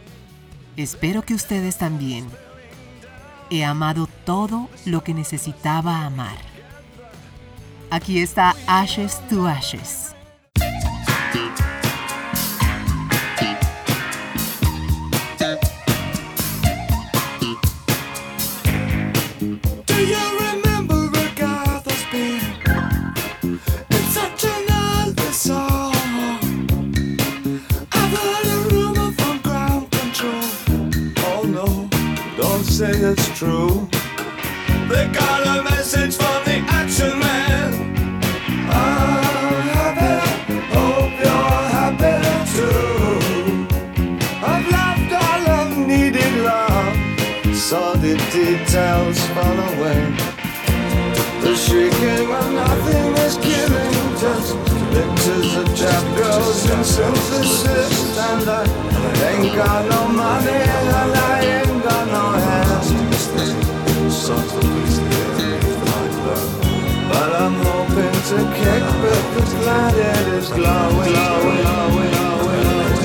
Espero 0.76 1.22
que 1.22 1.34
ustedes 1.34 1.76
también. 1.78 2.26
He 3.50 3.64
amado 3.64 4.08
todo 4.24 4.68
lo 4.84 5.04
que 5.04 5.14
necesitaba 5.14 6.04
amar. 6.04 6.49
Aquí 7.90 8.20
está 8.20 8.54
Ashes 8.68 9.20
to 9.28 9.48
Ashes. 9.48 10.14
Do 19.86 19.96
you 20.06 20.38
remember 20.38 21.10
Agatha 21.18 21.90
Spear? 21.90 22.60
Nothing 52.90 53.16
is 53.24 53.36
killing, 53.36 53.92
just 54.18 54.56
pictures 54.92 55.56
of 55.56 55.66
trap 55.76 56.04
girls 56.16 56.70
and 56.70 56.84
synthesis. 56.84 58.18
And 58.18 58.48
I 58.48 58.64
ain't 59.30 59.54
got 59.54 59.88
no 59.88 60.08
money 60.08 60.50
and 60.50 60.88
I 60.90 61.40
ain't 61.40 61.82
got 61.82 62.06
no 62.08 62.24
hands. 62.38 62.90
But 67.08 67.30
I'm 67.34 67.54
hoping 67.54 68.16
to 68.30 68.38
kick 68.58 68.84
because 69.02 69.54
glad 69.54 69.94
it 69.94 70.28
is 70.34 70.48
glowing, 70.48 71.12
glowing, 71.12 71.62
glowing, 71.62 72.12
glowing. 72.12 73.00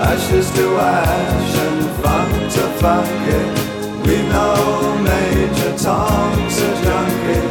Ashes 0.00 0.50
to 0.52 0.76
ash 0.78 1.56
and 1.66 1.82
funk 2.02 2.52
to 2.54 2.64
funk 2.80 3.08
it. 3.28 3.70
We 4.06 4.16
know 4.28 4.98
Major 5.04 5.76
Tom's 5.78 6.58
a 6.58 6.70
junkie, 6.82 7.49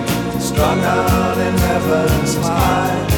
strung 0.59 0.83
out 0.83 1.37
in 1.37 1.57
heaven's 1.57 2.35
high, 2.35 3.08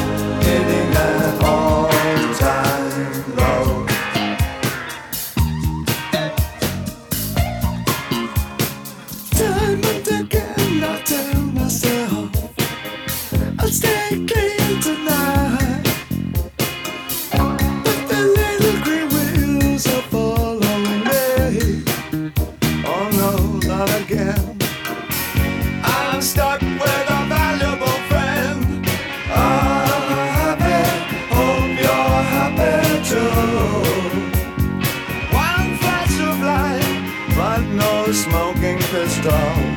breakfast 38.92 39.26
all 39.26 39.71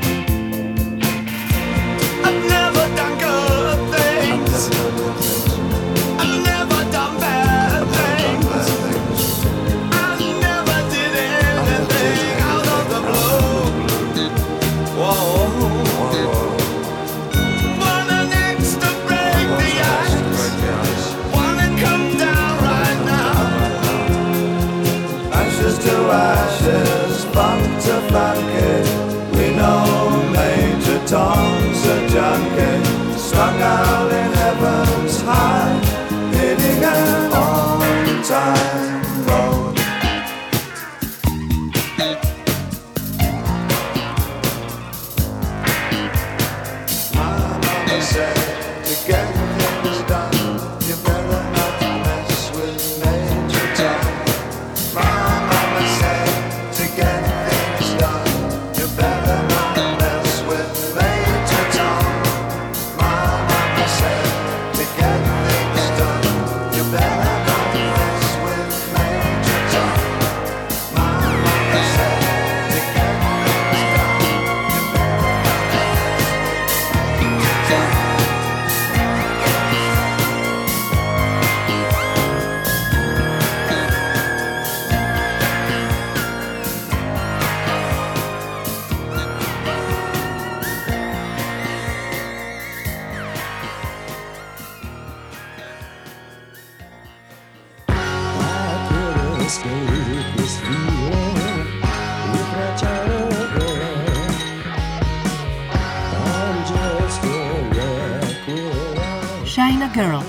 China 109.56 109.89
Girl 109.93 110.22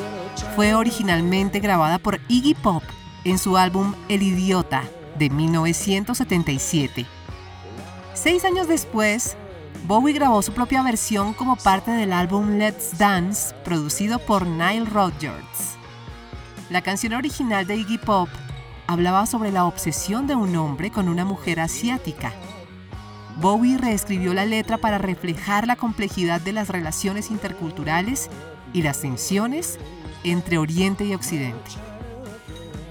fue 0.54 0.72
originalmente 0.72 1.58
grabada 1.58 1.98
por 1.98 2.20
Iggy 2.28 2.54
Pop 2.54 2.84
en 3.24 3.38
su 3.38 3.56
álbum 3.56 3.92
El 4.08 4.22
Idiota 4.22 4.84
de 5.18 5.30
1977. 5.30 7.04
Seis 8.14 8.44
años 8.44 8.68
después, 8.68 9.36
Bowie 9.88 10.14
grabó 10.14 10.42
su 10.42 10.52
propia 10.52 10.80
versión 10.84 11.34
como 11.34 11.56
parte 11.56 11.90
del 11.90 12.12
álbum 12.12 12.50
Let's 12.50 12.98
Dance, 12.98 13.52
producido 13.64 14.20
por 14.20 14.46
Nile 14.46 14.84
Rodgers. 14.84 15.74
La 16.70 16.82
canción 16.82 17.14
original 17.14 17.66
de 17.66 17.78
Iggy 17.78 17.98
Pop 17.98 18.28
hablaba 18.86 19.26
sobre 19.26 19.50
la 19.50 19.64
obsesión 19.64 20.28
de 20.28 20.36
un 20.36 20.54
hombre 20.54 20.92
con 20.92 21.08
una 21.08 21.24
mujer 21.24 21.58
asiática. 21.58 22.32
Bowie 23.38 23.76
reescribió 23.76 24.34
la 24.34 24.46
letra 24.46 24.78
para 24.78 24.98
reflejar 24.98 25.66
la 25.66 25.74
complejidad 25.74 26.40
de 26.40 26.52
las 26.52 26.68
relaciones 26.68 27.32
interculturales 27.32 28.30
y 28.76 28.82
las 28.82 29.00
tensiones 29.00 29.78
entre 30.22 30.58
Oriente 30.58 31.06
y 31.06 31.14
Occidente. 31.14 31.70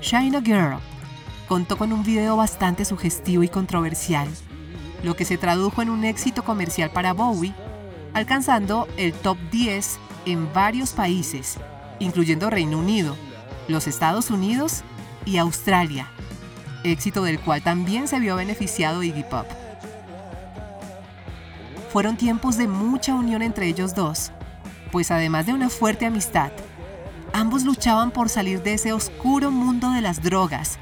China 0.01 0.41
Girl 0.43 0.79
contó 1.47 1.77
con 1.77 1.93
un 1.93 2.03
video 2.03 2.35
bastante 2.35 2.85
sugestivo 2.85 3.43
y 3.43 3.49
controversial, 3.49 4.27
lo 5.03 5.15
que 5.15 5.25
se 5.25 5.37
tradujo 5.37 5.83
en 5.83 5.91
un 5.91 6.03
éxito 6.03 6.43
comercial 6.43 6.89
para 6.89 7.13
Bowie, 7.13 7.53
alcanzando 8.15 8.87
el 8.97 9.13
top 9.13 9.37
10 9.51 9.99
en 10.25 10.51
varios 10.53 10.93
países, 10.93 11.57
incluyendo 11.99 12.49
Reino 12.49 12.79
Unido, 12.79 13.15
los 13.67 13.85
Estados 13.85 14.31
Unidos 14.31 14.81
y 15.23 15.37
Australia, 15.37 16.07
éxito 16.83 17.21
del 17.23 17.39
cual 17.39 17.61
también 17.61 18.07
se 18.07 18.19
vio 18.19 18.35
beneficiado 18.35 19.03
Iggy 19.03 19.23
Pop. 19.29 19.45
Fueron 21.93 22.17
tiempos 22.17 22.57
de 22.57 22.67
mucha 22.67 23.13
unión 23.13 23.43
entre 23.43 23.67
ellos 23.67 23.93
dos, 23.93 24.31
pues 24.95 25.11
además 25.11 25.45
de 25.45 25.51
una 25.51 25.69
fuerte 25.69 26.05
amistad, 26.05 26.53
ambos 27.33 27.65
luchaban 27.65 28.11
por 28.11 28.29
salir 28.29 28.63
de 28.63 28.75
ese 28.75 28.93
oscuro 28.93 29.51
mundo 29.51 29.91
de 29.91 29.99
las 29.99 30.23
drogas, 30.23 30.79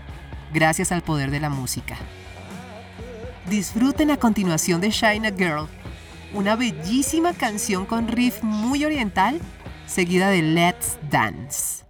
gracias 0.54 0.92
al 0.92 1.02
poder 1.02 1.32
de 1.32 1.40
la 1.40 1.50
música. 1.50 1.98
Disfruten 3.50 4.12
a 4.12 4.18
continuación 4.18 4.82
de 4.82 4.92
China 4.92 5.32
Girl, 5.36 5.68
una 6.32 6.56
bellísima 6.56 7.34
canción 7.34 7.88
con 7.88 8.08
riff 8.08 8.44
muy 8.44 8.86
oriental, 8.86 9.42
seguida 9.88 10.30
de 10.30 10.44
Let's 10.44 11.00
Dance. 11.10 11.84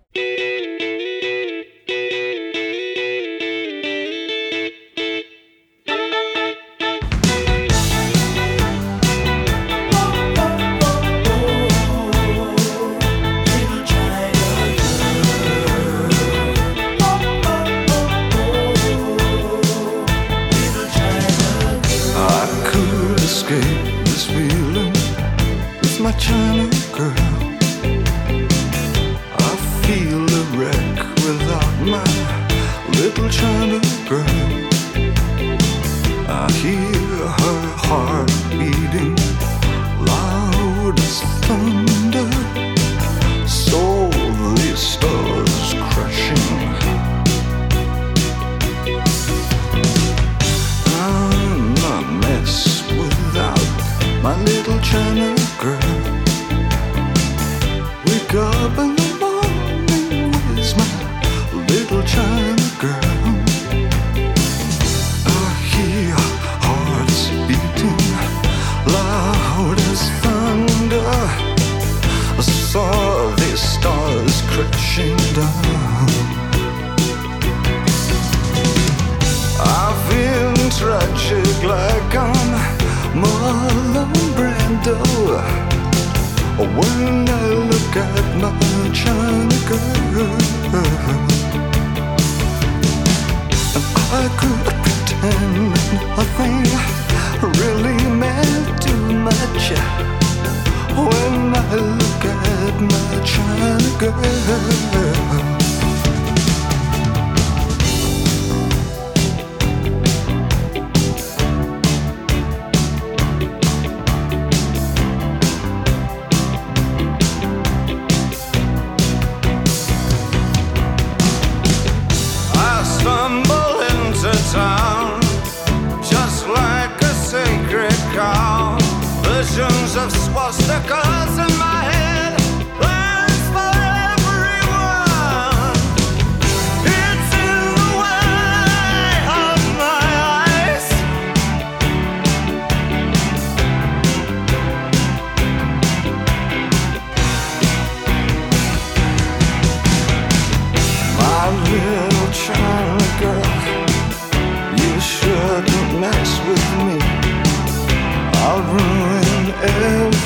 Hear 36.61 37.27
her 37.41 37.61
heart 37.85 38.31
beating 38.51 39.12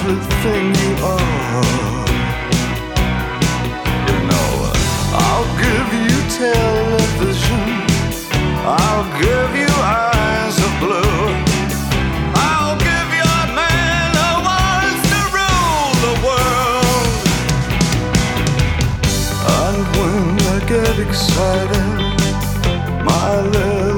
everything 0.10 0.68
you 0.84 0.92
are. 1.04 2.06
You 4.08 4.18
know, 4.30 4.52
I'll 5.26 5.50
give 5.66 5.90
you 6.08 6.18
television. 6.44 7.68
I'll 8.80 9.08
give 9.20 9.52
you 9.62 9.72
eyes 9.84 10.58
of 10.68 10.72
blue. 10.80 11.24
I'll 12.48 12.78
give 12.90 13.10
man 13.62 14.12
to 15.12 15.20
rule 15.36 15.94
the 16.06 16.16
world. 16.26 17.10
And 19.60 19.80
when 19.98 20.24
I 20.56 20.58
get 20.74 20.96
excited, 21.06 21.92
my 23.04 23.42
little 23.42 23.97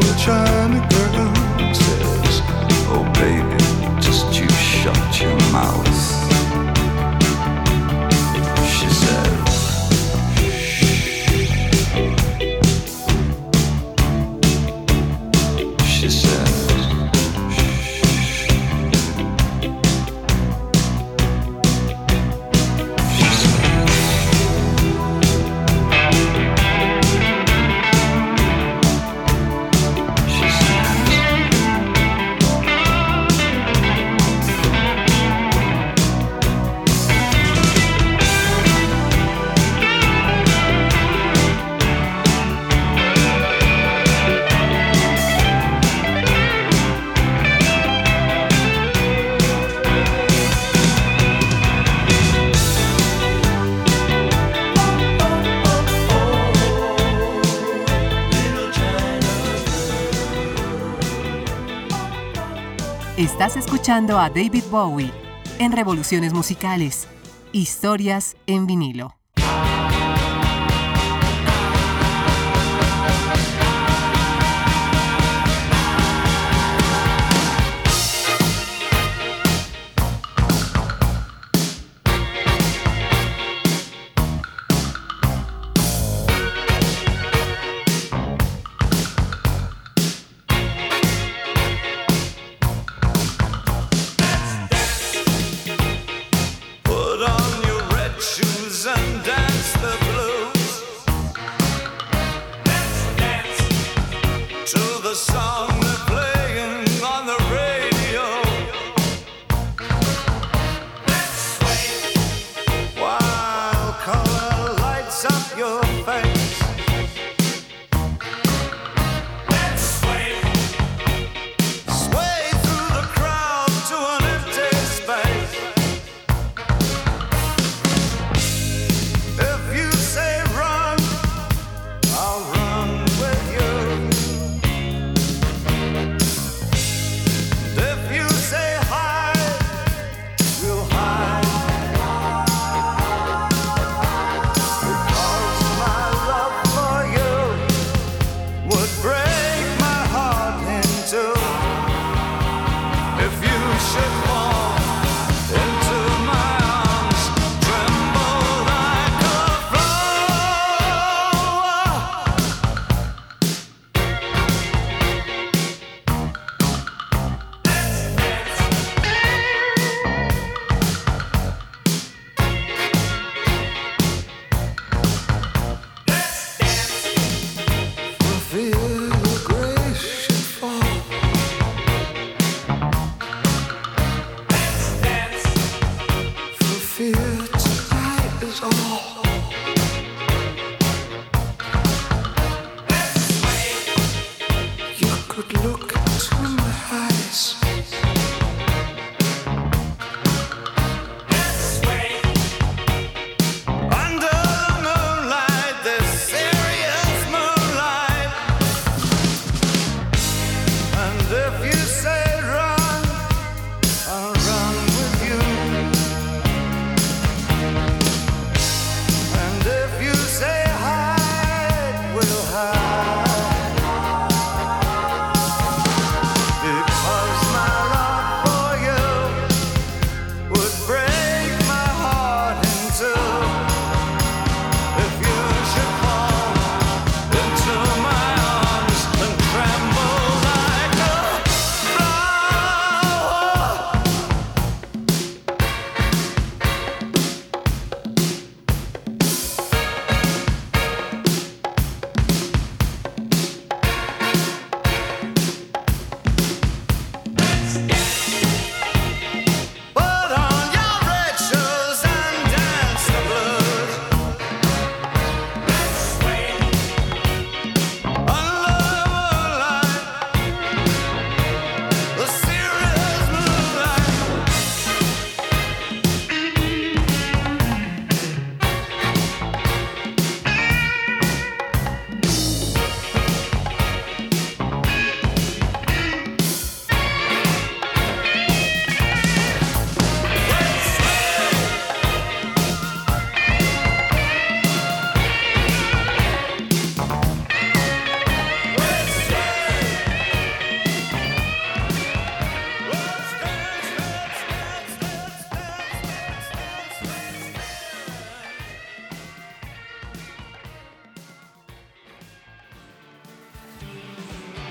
escuchando 63.89 64.19
a 64.19 64.29
David 64.29 64.65
Bowie 64.69 65.11
en 65.57 65.71
Revoluciones 65.71 66.31
Musicales, 66.31 67.07
historias 67.53 68.37
en 68.45 68.67
vinilo. 68.67 69.18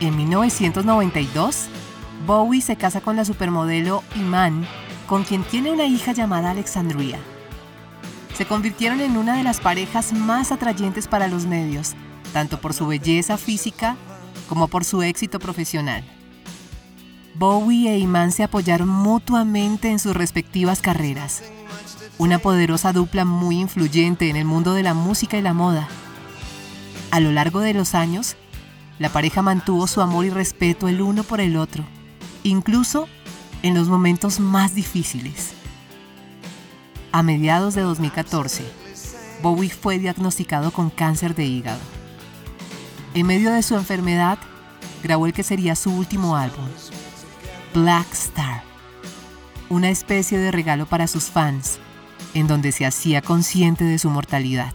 En 0.00 0.16
1992, 0.16 1.66
Bowie 2.24 2.62
se 2.62 2.76
casa 2.76 3.00
con 3.00 3.16
la 3.16 3.24
supermodelo 3.24 4.04
Iman, 4.14 4.64
con 5.08 5.24
quien 5.24 5.42
tiene 5.42 5.72
una 5.72 5.86
hija 5.86 6.12
llamada 6.12 6.52
Alexandria. 6.52 7.18
Se 8.36 8.46
convirtieron 8.46 9.00
en 9.00 9.16
una 9.16 9.36
de 9.36 9.42
las 9.42 9.58
parejas 9.58 10.12
más 10.12 10.52
atrayentes 10.52 11.08
para 11.08 11.26
los 11.26 11.46
medios, 11.46 11.94
tanto 12.32 12.60
por 12.60 12.74
su 12.74 12.86
belleza 12.86 13.36
física 13.36 13.96
como 14.48 14.68
por 14.68 14.84
su 14.84 15.02
éxito 15.02 15.40
profesional. 15.40 16.04
Bowie 17.34 17.90
e 17.90 17.98
Iman 17.98 18.30
se 18.30 18.44
apoyaron 18.44 18.88
mutuamente 18.88 19.90
en 19.90 19.98
sus 19.98 20.14
respectivas 20.14 20.80
carreras. 20.80 21.42
Una 22.18 22.38
poderosa 22.38 22.92
dupla 22.92 23.24
muy 23.24 23.58
influyente 23.58 24.30
en 24.30 24.36
el 24.36 24.44
mundo 24.44 24.74
de 24.74 24.84
la 24.84 24.94
música 24.94 25.36
y 25.38 25.42
la 25.42 25.54
moda. 25.54 25.88
A 27.10 27.18
lo 27.18 27.32
largo 27.32 27.60
de 27.60 27.74
los 27.74 27.94
años, 27.94 28.36
la 28.98 29.08
pareja 29.10 29.42
mantuvo 29.42 29.86
su 29.86 30.00
amor 30.00 30.24
y 30.24 30.30
respeto 30.30 30.88
el 30.88 31.00
uno 31.00 31.22
por 31.22 31.40
el 31.40 31.56
otro, 31.56 31.84
incluso 32.42 33.08
en 33.62 33.74
los 33.74 33.88
momentos 33.88 34.40
más 34.40 34.74
difíciles. 34.74 35.52
A 37.12 37.22
mediados 37.22 37.74
de 37.74 37.82
2014, 37.82 38.64
Bowie 39.42 39.70
fue 39.70 39.98
diagnosticado 39.98 40.72
con 40.72 40.90
cáncer 40.90 41.34
de 41.34 41.44
hígado. 41.44 41.80
En 43.14 43.26
medio 43.26 43.52
de 43.52 43.62
su 43.62 43.76
enfermedad, 43.76 44.38
grabó 45.02 45.26
el 45.26 45.32
que 45.32 45.42
sería 45.42 45.76
su 45.76 45.92
último 45.92 46.36
álbum, 46.36 46.66
Black 47.74 48.12
Star, 48.12 48.62
una 49.68 49.90
especie 49.90 50.38
de 50.38 50.50
regalo 50.50 50.86
para 50.86 51.06
sus 51.06 51.24
fans, 51.24 51.78
en 52.34 52.46
donde 52.46 52.72
se 52.72 52.84
hacía 52.84 53.22
consciente 53.22 53.84
de 53.84 53.98
su 53.98 54.10
mortalidad. 54.10 54.74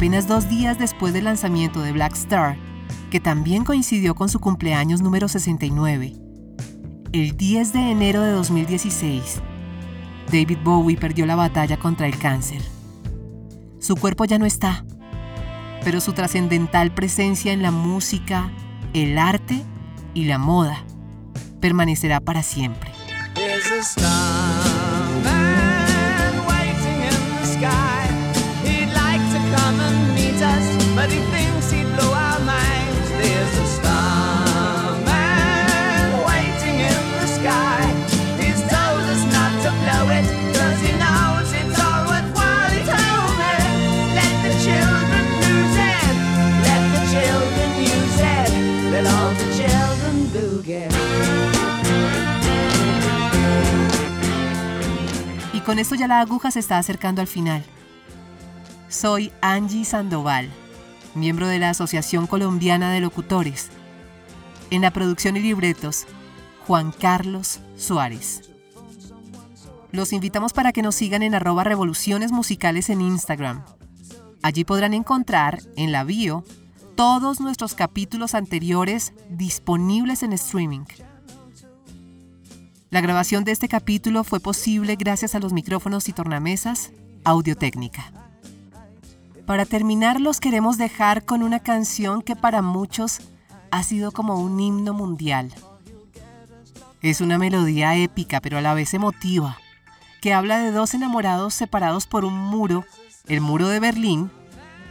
Apenas 0.00 0.26
dos 0.26 0.48
días 0.48 0.78
después 0.78 1.12
del 1.12 1.24
lanzamiento 1.24 1.82
de 1.82 1.92
Black 1.92 2.14
Star, 2.14 2.56
que 3.10 3.20
también 3.20 3.64
coincidió 3.64 4.14
con 4.14 4.30
su 4.30 4.40
cumpleaños 4.40 5.02
número 5.02 5.28
69, 5.28 6.14
el 7.12 7.36
10 7.36 7.72
de 7.74 7.90
enero 7.90 8.22
de 8.22 8.30
2016, 8.30 9.42
David 10.32 10.56
Bowie 10.64 10.96
perdió 10.96 11.26
la 11.26 11.36
batalla 11.36 11.78
contra 11.78 12.06
el 12.06 12.16
cáncer. 12.16 12.62
Su 13.78 13.94
cuerpo 13.94 14.24
ya 14.24 14.38
no 14.38 14.46
está, 14.46 14.86
pero 15.84 16.00
su 16.00 16.14
trascendental 16.14 16.94
presencia 16.94 17.52
en 17.52 17.60
la 17.60 17.70
música, 17.70 18.50
el 18.94 19.18
arte 19.18 19.62
y 20.14 20.24
la 20.24 20.38
moda 20.38 20.82
permanecerá 21.60 22.20
para 22.20 22.42
siempre. 22.42 22.90
Y 55.52 55.60
con 55.60 55.78
esto 55.78 55.94
ya 55.94 56.06
la 56.08 56.20
aguja 56.20 56.50
se 56.50 56.58
está 56.58 56.78
acercando 56.78 57.20
al 57.20 57.26
final. 57.26 57.64
Soy 58.88 59.32
Angie 59.40 59.84
Sandoval, 59.84 60.50
miembro 61.14 61.48
de 61.48 61.58
la 61.58 61.70
Asociación 61.70 62.26
Colombiana 62.26 62.92
de 62.92 63.00
Locutores. 63.00 63.70
En 64.70 64.82
la 64.82 64.92
producción 64.92 65.36
y 65.36 65.40
libretos, 65.40 66.06
Juan 66.66 66.92
Carlos 66.92 67.60
Suárez. 67.76 68.42
Los 69.92 70.12
invitamos 70.12 70.52
para 70.52 70.72
que 70.72 70.82
nos 70.82 70.94
sigan 70.94 71.22
en 71.22 71.34
arroba 71.34 71.64
revoluciones 71.64 72.30
musicales 72.30 72.90
en 72.90 73.00
Instagram. 73.00 73.64
Allí 74.42 74.64
podrán 74.64 74.94
encontrar 74.94 75.60
en 75.76 75.90
la 75.90 76.04
bio 76.04 76.44
todos 76.94 77.40
nuestros 77.40 77.74
capítulos 77.74 78.34
anteriores 78.34 79.12
disponibles 79.28 80.22
en 80.22 80.32
streaming. 80.32 80.84
La 82.90 83.00
grabación 83.00 83.44
de 83.44 83.52
este 83.52 83.68
capítulo 83.68 84.24
fue 84.24 84.40
posible 84.40 84.96
gracias 84.96 85.34
a 85.34 85.40
los 85.40 85.52
micrófonos 85.52 86.08
y 86.08 86.12
tornamesas 86.12 86.92
Audio-Técnica. 87.24 88.29
Para 89.50 89.66
terminar, 89.66 90.20
los 90.20 90.38
queremos 90.38 90.78
dejar 90.78 91.24
con 91.24 91.42
una 91.42 91.58
canción 91.58 92.22
que 92.22 92.36
para 92.36 92.62
muchos 92.62 93.18
ha 93.72 93.82
sido 93.82 94.12
como 94.12 94.36
un 94.36 94.60
himno 94.60 94.94
mundial. 94.94 95.52
Es 97.02 97.20
una 97.20 97.36
melodía 97.36 97.96
épica, 97.96 98.40
pero 98.40 98.58
a 98.58 98.60
la 98.60 98.74
vez 98.74 98.94
emotiva, 98.94 99.58
que 100.20 100.32
habla 100.32 100.60
de 100.60 100.70
dos 100.70 100.94
enamorados 100.94 101.52
separados 101.52 102.06
por 102.06 102.24
un 102.24 102.38
muro, 102.38 102.84
el 103.26 103.40
muro 103.40 103.66
de 103.66 103.80
Berlín, 103.80 104.30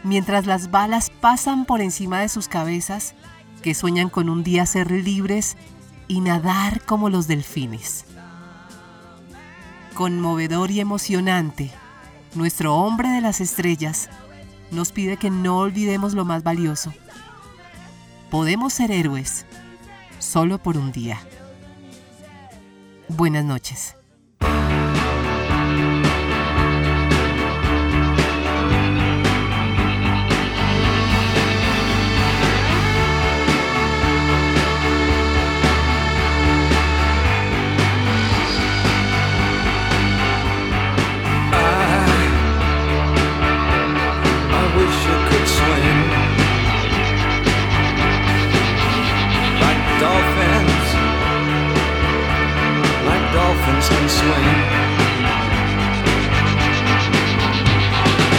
mientras 0.04 0.46
las 0.46 0.70
balas 0.72 1.10
pasan 1.10 1.64
por 1.64 1.80
encima 1.80 2.20
de 2.20 2.28
sus 2.28 2.50
cabezas, 2.50 3.16
que 3.62 3.74
sueñan 3.74 4.10
con 4.10 4.28
un 4.28 4.44
día 4.44 4.66
ser 4.66 4.92
libres 4.92 5.56
y 6.10 6.20
nadar 6.20 6.82
como 6.82 7.10
los 7.10 7.28
delfines. 7.28 8.04
Conmovedor 9.94 10.70
y 10.70 10.82
emocionante, 10.82 11.72
nuestro 12.36 12.76
hombre 12.76 13.08
de 13.08 13.22
las 13.22 13.40
estrellas 13.40 14.10
nos 14.72 14.92
pide 14.92 15.18
que 15.18 15.30
no 15.30 15.60
olvidemos 15.60 16.14
lo 16.14 16.26
más 16.26 16.44
valioso. 16.44 16.94
Podemos 18.30 18.74
ser 18.74 18.92
héroes 18.92 19.46
solo 20.20 20.60
por 20.60 20.78
un 20.78 20.92
día. 20.92 21.20
Buenas 23.08 23.46
noches. 23.46 23.99
Can 53.90 54.06
swim. 54.20 54.58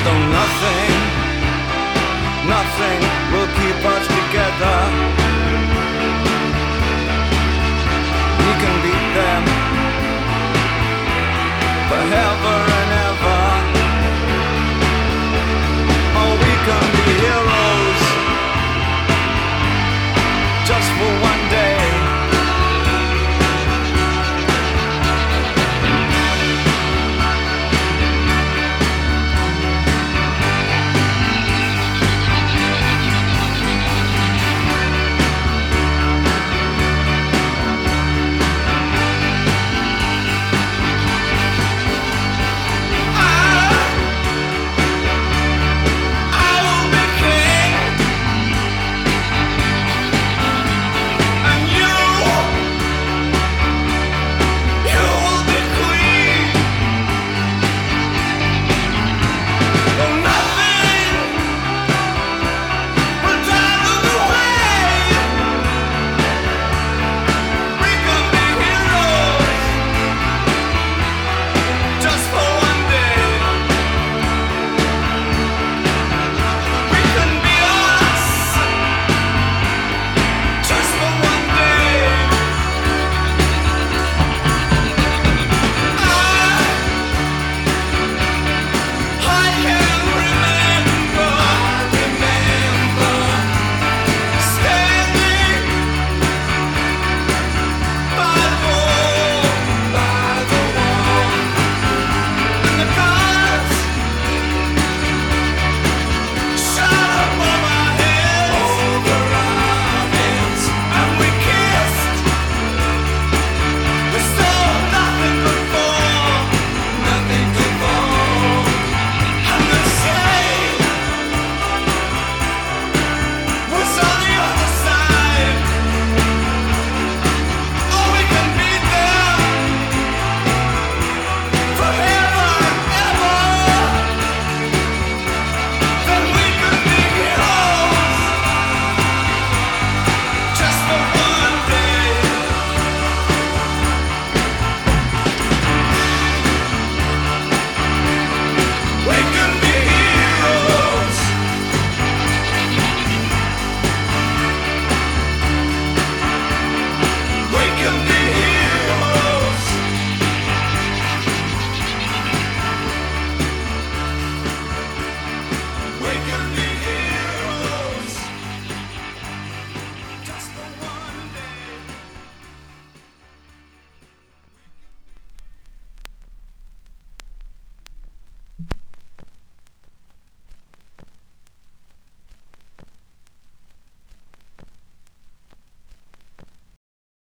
Though 0.05 0.25
nothing, 0.39 0.93
nothing 2.55 3.01
will 3.33 3.51
keep 3.59 3.81
us 3.95 4.05
together. 4.19 4.77
We 8.45 8.53
can 8.63 8.77
beat 8.85 9.07
them 9.19 9.43
forever 11.91 12.80